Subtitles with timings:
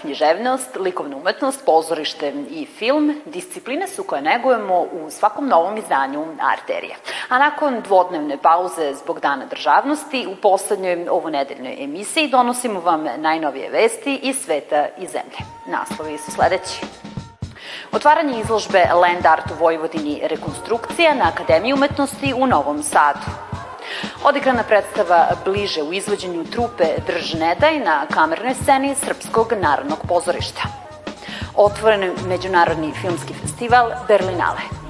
[0.00, 6.96] Književnost, likovna umetnost, pozorište i film discipline su koje negujemo u svakom novom izdanju Arterije.
[7.28, 14.20] A nakon dvodnevne pauze zbog Dana državnosti, u poslednjoj ovonedeljnoj emisiji donosimo vam najnovije vesti
[14.22, 15.38] iz sveta i zemlje.
[15.66, 16.80] Naslovi su sledeći.
[17.92, 23.53] Otvaranje izložbe Land Art u Vojvodini rekonstrukcija na Akademiji umetnosti u Novom Sadu.
[24.24, 30.62] Odigrana predstava bliže u izvođenju trupe Drž ne daj na kamernoj sceni Srpskog narodnog pozorišta.
[31.54, 34.83] Otvoren Međunarodni filmski festival Berlinale.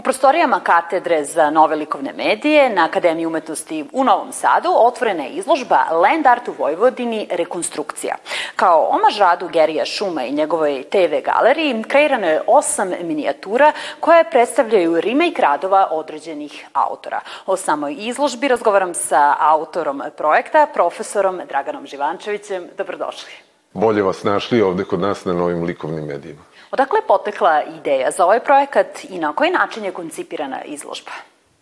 [0.00, 5.30] U prostorijama katedre za nove likovne medije na Akademiji umetnosti u Novom Sadu otvorena je
[5.30, 8.14] izložba Land Art u Vojvodini rekonstrukcija.
[8.56, 15.00] Kao omaž radu Gerija Šuma i njegovoj TV galeriji kreirano je osam minijatura koje predstavljaju
[15.00, 17.20] remake radova određenih autora.
[17.46, 22.68] O samoj izložbi razgovaram sa autorom projekta, profesorom Draganom Živančevićem.
[22.78, 23.32] Dobrodošli.
[23.72, 26.49] Bolje vas našli ovde kod nas na novim likovnim medijima.
[26.70, 31.10] Odakle je potekla ideja za ovaj projekat i na koji način je koncipirana izložba?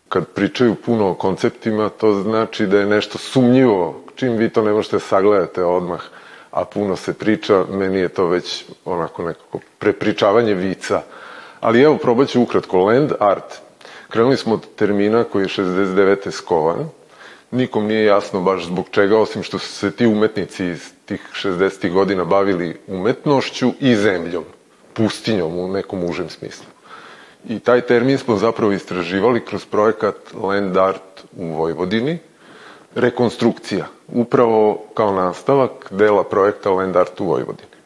[0.09, 4.01] Kad pričaju puno o konceptima, to znači da je nešto sumnjivo.
[4.15, 6.01] Čim vi to ne možete da sagledate odmah,
[6.51, 11.01] a puno se priča, meni je to već onako nekako prepričavanje vica.
[11.59, 12.77] Ali evo, probat ću ukratko.
[12.77, 13.61] Land art.
[14.09, 16.31] Krenuli smo od termina koji je 69.
[16.31, 16.89] skovan.
[17.51, 21.91] Nikom nije jasno baš zbog čega, osim što su se ti umetnici iz tih 60.
[21.91, 24.43] godina bavili umetnošću i zemljom
[24.99, 26.65] pustinjom u nekom užem smislu.
[27.47, 32.17] I taj termin smo zapravo istraživali kroz projekat Land Art u Vojvodini,
[32.95, 37.79] rekonstrukcija, upravo kao nastavak dela projekta Land Art u Vojvodini,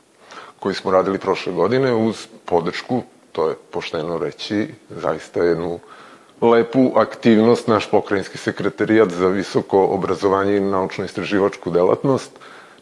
[0.59, 5.79] koji smo radili prošle godine uz podršku, to je pošteno reći, zaista jednu
[6.41, 12.31] lepu aktivnost naš pokrajinski sekretarijat za visoko obrazovanje i naučno-istraživačku delatnost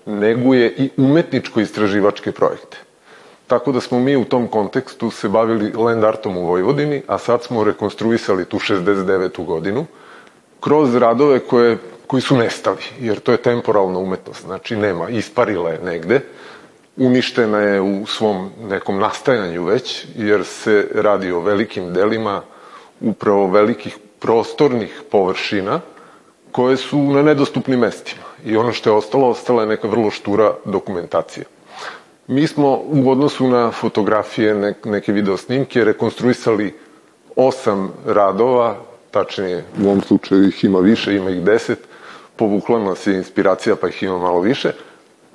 [0.06, 2.78] neguje i umetničko-istraživačke projekte.
[3.52, 7.44] Tako da smo mi u tom kontekstu se bavili land artom u Vojvodini, a sad
[7.44, 9.46] smo rekonstruisali tu 69.
[9.46, 9.86] godinu
[10.60, 15.80] kroz radove koje, koji su nestali, jer to je temporalna umetnost, znači nema, isparila je
[15.84, 16.22] negde,
[16.98, 22.42] uništena je u svom nekom nastajanju već, jer se radi o velikim delima
[23.02, 25.80] upravo velikih prostornih površina
[26.52, 28.24] koje su na nedostupnim mestima.
[28.46, 31.46] I ono što je ostalo, ostala je neka vrlo štura dokumentacija.
[32.32, 36.74] Mi smo u odnosu na fotografije, ne, neke video snimke, rekonstruisali
[37.36, 38.76] osam radova,
[39.12, 41.80] tačnije u ovom slučaju ih ima više, ima ih deset,
[42.36, 44.72] povukla nas je inspiracija pa ih ima malo više,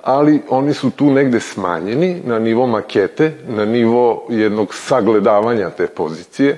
[0.03, 6.57] ali oni su tu negde smanjeni na nivo makete, na nivo jednog sagledavanja te pozicije,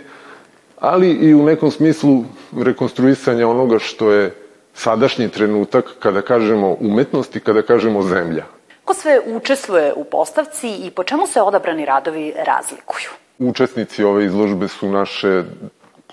[0.80, 2.24] ali i u nekom smislu
[2.58, 4.36] rekonstruisanja onoga što je
[4.74, 8.59] sadašnji trenutak kada kažemo umetnost i kada kažemo zemlja.
[8.90, 13.10] Ko sve učestvuje u postavci i po čemu se odabrani radovi razlikuju?
[13.40, 15.44] Učesnici ove izložbe su naše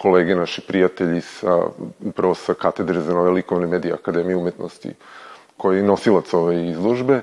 [0.00, 1.62] kolege, naši prijatelji sa,
[2.04, 4.92] upravo sa Katedre za nove likovne medije Akademije umetnosti,
[5.56, 7.22] koji je nosilac ove izložbe.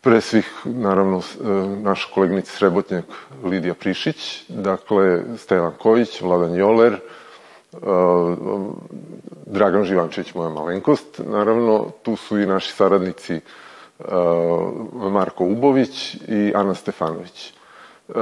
[0.00, 1.48] Pre svih, naravno, e,
[1.82, 3.04] naša koleginica Srebotnjak
[3.44, 6.98] Lidija Prišić, dakle, Stevan Kojić, Vladan Joler, e,
[9.46, 11.20] Dragan Živančević, moja malenkost.
[11.24, 13.40] Naravno, tu su i naši saradnici
[15.10, 17.52] Marko Ubović i Ana Stefanović.
[18.08, 18.14] Uh,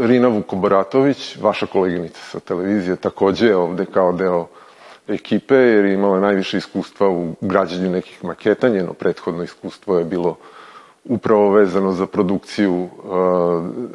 [0.00, 4.46] Rina Vukoboratović, vaša koleginica sa televizije, takođe je ovde kao deo
[5.08, 8.68] ekipe, jer je imala najviše iskustva u građanju nekih maketa.
[8.68, 10.36] Njeno prethodno iskustvo je bilo
[11.04, 12.90] upravo vezano za produkciju uh,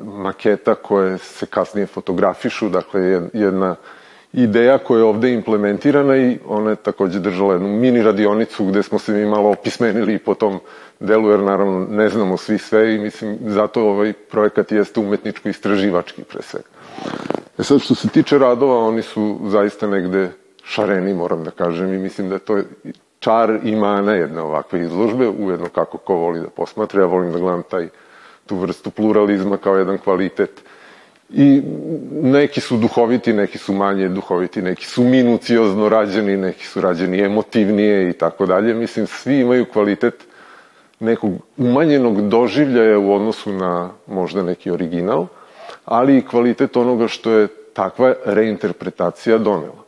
[0.03, 3.01] maketa koje se kasnije fotografišu, dakle
[3.33, 3.75] jedna
[4.33, 8.99] ideja koja je ovde implementirana i ona je takođe držala jednu mini radionicu gde smo
[8.99, 10.59] se mi malo opismenili po tom
[10.99, 16.41] delu, jer naravno ne znamo svi sve i mislim zato ovaj projekat jeste umetničko-istraživački pre
[16.41, 16.67] svega.
[17.57, 20.29] E sad što se tiče radova, oni su zaista negde
[20.63, 22.59] šareni, moram da kažem, i mislim da je to
[23.19, 27.39] čar i mana jedne ovakve izložbe, ujedno kako ko voli da posmatra, ja volim da
[27.39, 27.89] gledam taj,
[28.45, 30.61] tu vrstu pluralizma kao jedan kvalitet
[31.29, 31.61] I
[32.11, 38.09] neki su duhoviti, neki su manje duhoviti, neki su minuciozno rađeni, neki su rađeni emotivnije
[38.09, 38.73] i tako dalje.
[38.73, 40.26] Mislim, svi imaju kvalitet
[40.99, 45.27] nekog umanjenog doživljaja u odnosu na možda neki original,
[45.85, 49.87] ali i kvalitet onoga što je takva reinterpretacija donela.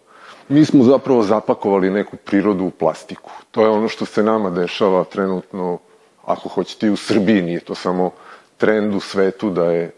[0.49, 3.31] Mi smo zapravo zapakovali neku prirodu u plastiku.
[3.51, 5.77] To je ono što se nama dešava trenutno,
[6.25, 8.11] ako hoćete i u Srbiji, nije to samo
[8.57, 9.91] trend u svetu da je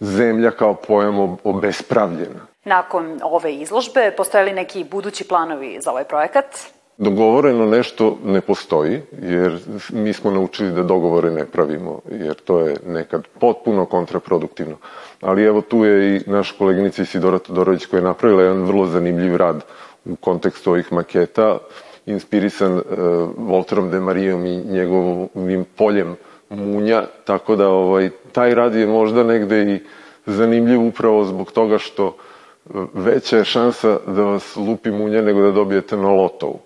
[0.00, 2.46] zemlja kao pojam obespravljena.
[2.64, 6.46] Nakon ove izložbe, postoje li neki budući planovi za ovaj projekat?
[6.98, 9.58] Dogovoreno nešto ne postoji, jer
[9.92, 14.76] mi smo naučili da dogovore ne pravimo, jer to je nekad potpuno kontraproduktivno.
[15.20, 19.36] Ali evo tu je i naš koleginica Isidora Todorović koja je napravila jedan vrlo zanimljiv
[19.36, 19.64] rad
[20.04, 21.58] u kontekstu ovih maketa,
[22.06, 22.82] inspirisan uh,
[23.36, 26.16] Volterom de Marijom i njegovim poljem
[26.50, 29.80] munja, tako da ovaj, taj rad je možda negde i
[30.26, 32.16] zanimljiv upravo zbog toga što
[32.94, 36.58] veća je šansa da vas lupi munja nego da dobijete na lotovu.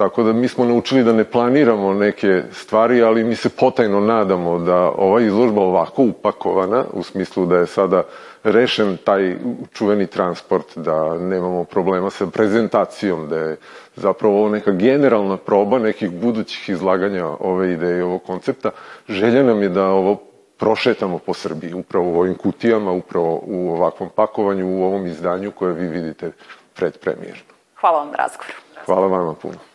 [0.00, 4.58] Tako da mi smo naučili da ne planiramo neke stvari, ali mi se potajno nadamo
[4.58, 8.02] da ova izložba ovako upakovana, u smislu da je sada
[8.44, 9.36] rešen taj
[9.72, 13.56] čuveni transport, da nemamo problema sa prezentacijom, da je
[13.96, 18.70] zapravo ovo neka generalna proba nekih budućih izlaganja ove ideje i ovog koncepta.
[19.08, 20.16] Želja nam je da ovo
[20.56, 25.72] prošetamo po Srbiji, upravo u ovim kutijama, upravo u ovakvom pakovanju, u ovom izdanju koje
[25.72, 26.32] vi vidite
[26.74, 27.52] predpremijerno.
[27.80, 28.54] Hvala vam na razgovoru.
[28.86, 29.69] Hvala vama puno.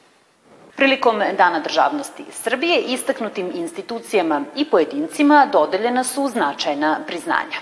[0.76, 7.60] Prilikom Dana državnosti Srbije istaknutim institucijama i pojedincima dodeljena su značajna priznanja.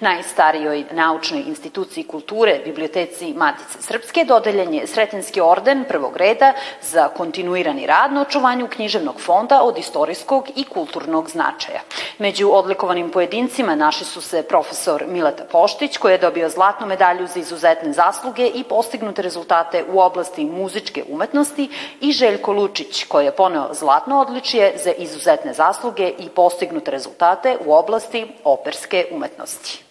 [0.00, 6.52] Najstarijoj naučnoj instituciji kulture, biblioteci Matice Srpske, dodeljen je Sretenski orden prvog reda
[6.82, 11.80] za kontinuirani rad na očuvanju književnog fonda od istorijskog i kulturnog značaja.
[12.18, 17.40] Među odlikovanim pojedincima naši su se profesor Mileta Poštić, koji je dobio zlatnu medalju za
[17.40, 21.68] izuzetne zasluge i postignute rezultate u oblasti muzičke umetnosti
[22.00, 27.72] i Željko Lučić, koji je poneo zlatno odličje za izuzetne zasluge i postignute rezultate u
[27.72, 29.84] oblasti operske umetnosti.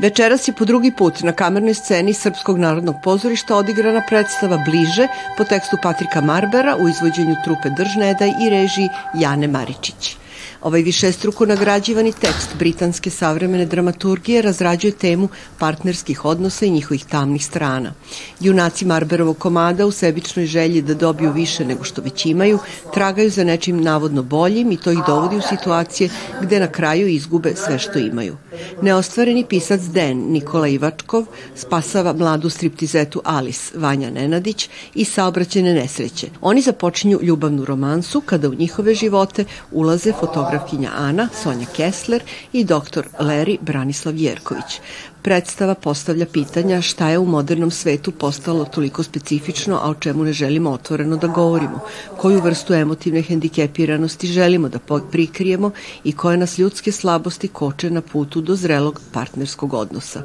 [0.00, 5.44] Večeras je po drugi put na kamernoj sceni Srpskog narodnog pozorišta odigrana predstava Bliže po
[5.44, 10.19] tekstu Patrika Marbera u izvođenju trupe Držnedaj i režiji Jane Maričić.
[10.62, 15.28] Ovaj višestruko nagrađivani tekst britanske savremene dramaturgije razrađuje temu
[15.58, 17.92] partnerskih odnosa i njihovih tamnih strana.
[18.40, 22.58] Junaci Marberovog komada u sebičnoj želji da dobiju više nego što već imaju,
[22.94, 26.10] tragaju za nečim navodno boljim i to ih dovodi u situacije
[26.42, 28.36] gde na kraju izgube sve što imaju.
[28.82, 36.28] Neostvareni pisac Den Nikola Ivačkov spasava mladu striptizetu Alice Vanja Nenadić i saobraćene nesreće.
[36.40, 42.22] Oni započinju ljubavnu romansu kada u njihove živote ulaze fotografije fotografkinja Ana, Sonja Kessler
[42.52, 44.80] i doktor Larry Branislav Jerković.
[45.22, 50.32] Predstava postavlja pitanja šta je u modernom svetu postalo toliko specifično, a o čemu ne
[50.32, 51.80] želimo otvoreno da govorimo,
[52.16, 54.78] koju vrstu emotivne hendikepiranosti želimo da
[55.10, 55.70] prikrijemo
[56.04, 60.22] i koje nas ljudske slabosti koče na putu do zrelog partnerskog odnosa.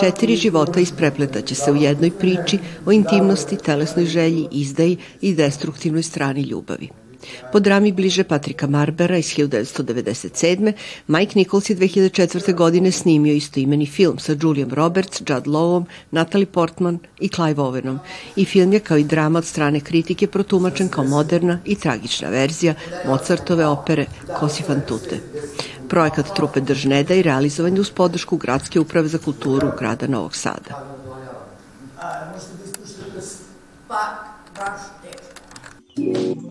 [0.00, 6.42] Četiri života isprepletaće se u jednoj priči o intimnosti, telesnoj želji, izdaji i destruktivnoj strani
[6.42, 7.05] ljubavi.
[7.52, 10.72] Po drami bliže Patrika Marbera iz 1997.
[11.06, 12.54] Mike Nichols je 2004.
[12.54, 17.98] godine snimio istoimeni film sa Julian Roberts, Judd Lowom, Natalie Portman i Clive Owenom
[18.36, 22.74] i film je kao i drama od strane kritike protumačen kao moderna i tragična verzija
[23.06, 24.06] Mozartove opere
[24.40, 25.20] Kosi fan tutte.
[25.88, 30.96] Projekat Trupe Držneda i realizovan je uz podršku Gradske uprave za kulturu grada Novog Sada.
[35.96, 36.45] Thank you.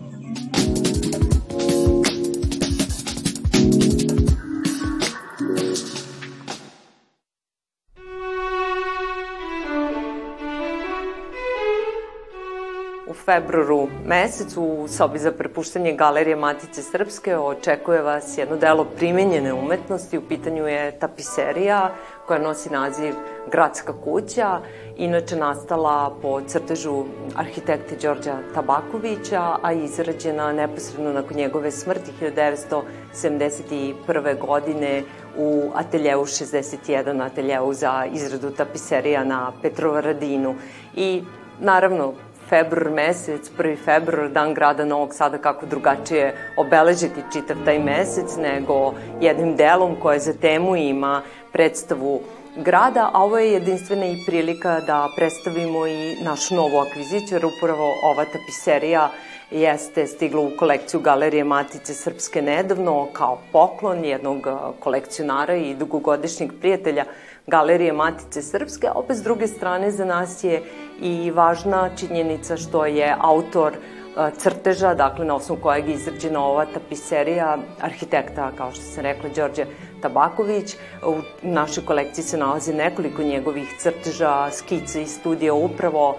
[13.24, 20.18] Februaru mesecu u sobi za prepuštanje Galerije Matice Srpske očekuje vas jedno delo primenjene umetnosti.
[20.18, 21.94] U pitanju je tapiserija
[22.26, 23.14] koja nosi naziv
[23.50, 24.58] Gradska kuća,
[24.96, 27.04] inače nastala po crtežu
[27.36, 34.46] arhitekte Đorđa Tabakovića, a izrađena neposredno nakon njegove smrti 1971.
[34.46, 35.02] godine
[35.38, 40.54] u ateljevu 61, ateljevu za izradu tapiserija na Petrovaradinu.
[40.96, 41.22] I
[41.60, 42.12] naravno,
[42.48, 43.76] februar mesec, 1.
[43.84, 50.18] februar, dan grada Novog Sada, kako drugačije obeležiti čitav taj mesec, nego jednim delom koje
[50.18, 51.22] za temu ima
[51.52, 52.20] predstavu
[52.56, 57.94] grada, a ovo je jedinstvena i prilika da predstavimo i našu novu akviziciju, jer upravo
[58.02, 59.10] ova tapiserija
[59.50, 64.48] jeste stigla u kolekciju Galerije Matice Srpske nedavno kao poklon jednog
[64.80, 67.04] kolekcionara i dugogodišnjeg prijatelja
[67.46, 70.62] Galerije Matice Srpske, a opet s druge strane za nas je
[71.00, 76.66] i važna činjenica što je autor e, crteža, dakle na osnovu kojeg je izrađena ova
[76.74, 79.66] tapiserija arhitekta, kao što sam rekla, Đorđe
[80.02, 80.76] Tabaković.
[81.06, 86.16] U našoj kolekciji se nalazi nekoliko njegovih crteža, skice i studija upravo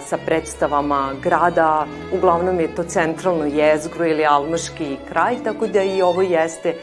[0.00, 1.86] sa predstavama grada.
[2.12, 6.74] Uglavnom je to centralno jezgro ili almaški kraj, tako da i ovo jeste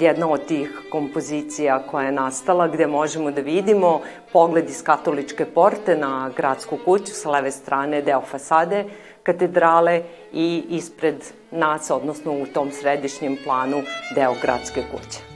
[0.00, 4.00] jedna od tih kompozicija koja je nastala gde možemo da vidimo
[4.32, 8.84] pogled iz katoličke porte na gradsku kuću sa leve strane deo fasade
[9.22, 13.82] katedrale i ispred nas, odnosno u tom središnjem planu
[14.14, 15.35] deo gradske kuće.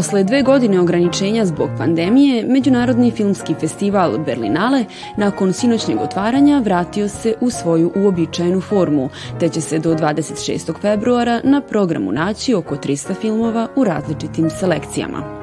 [0.00, 4.84] Posle dve godine ograničenja zbog pandemije, Međunarodni filmski festival Berlinale
[5.16, 9.08] nakon sinoćnjeg otvaranja vratio se u svoju uobičajenu formu,
[9.40, 10.80] te će se do 26.
[10.80, 15.39] februara na programu naći oko 300 filmova u različitim selekcijama.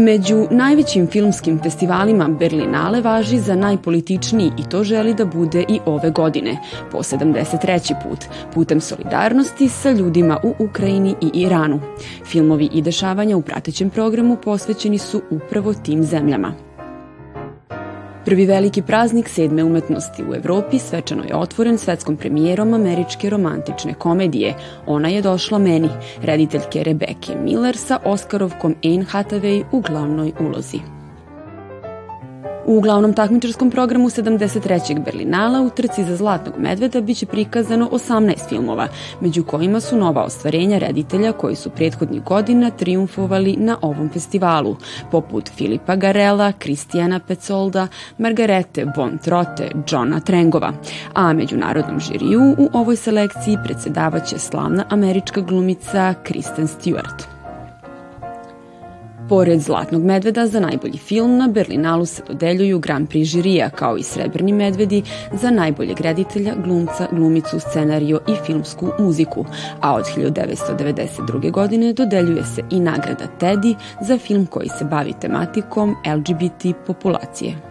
[0.00, 6.10] Među najvećim filmskim festivalima Berlinale važi za najpolitičniji i to želi da bude i ove
[6.10, 6.58] godine,
[6.90, 7.94] po 73.
[8.02, 8.18] put,
[8.54, 11.80] putem solidarnosti sa ljudima u Ukrajini i Iranu.
[12.24, 16.69] Filmovi i dešavanja u pratećem programu posvećeni su upravo tim zemljama.
[18.24, 24.54] Prvi veliki praznik sedme umetnosti u Evropi svečano je otvoren svetskom premijerom američke romantične komedije
[24.86, 25.88] Ona je došla meni,
[26.22, 30.99] rediteljke Rebeke Miller sa Oskarovkom Anne Hathaway u glavnoj ulozi.
[32.66, 35.04] U glavnom takmičarskom programu 73.
[35.04, 38.88] Berlinala u trci za Zlatnog medveda biće prikazano 18 filmova,
[39.20, 44.76] među kojima su nova ostvarenja reditelja koji su prethodnih godina triumfovali na ovom festivalu,
[45.10, 47.88] poput Filipa Garela, Kristijana Pecolda,
[48.18, 50.72] Margarete von Trotte, Johna Trengova.
[51.14, 57.39] A međunarodnom žiriju u ovoj selekciji predsedavaće slavna američka glumica Kristen Stewart.
[59.30, 64.02] Pored Zlatnog medveda za najbolji film na Berlinalu se dodeljuju Grand Prix žirija kao i
[64.02, 69.44] Srebrni medvedi za najboljeg reditelja, glumca, glumicu, scenario i filmsku muziku,
[69.80, 71.50] a od 1992.
[71.50, 77.70] godine dodeljuje se i nagrada Teddy za film koji se bavi tematikom LGBT populacije.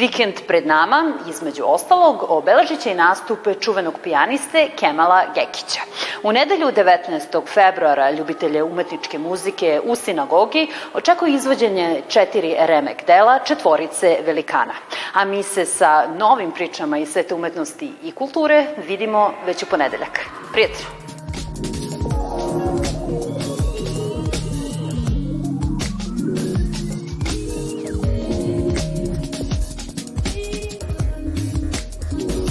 [0.00, 5.80] Vikend pred nama, između ostalog, obeležit će i nastupe čuvenog pijaniste Kemala Gekića.
[6.22, 7.42] U nedelju 19.
[7.46, 14.74] februara ljubitelje umetničke muzike u sinagogi očekuje izvođenje četiri remek dela četvorice velikana.
[15.14, 20.20] A mi se sa novim pričama iz svete umetnosti i kulture vidimo već u ponedeljak.
[20.52, 21.09] Prijatelju!